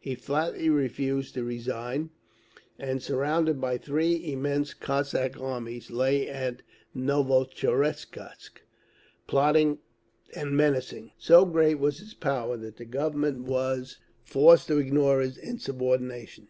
[0.00, 2.08] He flatly refused to resign,
[2.78, 6.62] and surrounded by three immense Cossack armies lay at
[6.96, 8.62] Novotcherkask,
[9.26, 9.80] plotting
[10.34, 11.10] and menacing.
[11.18, 16.48] So great was his power that the Government was forced to ignore his insubordination.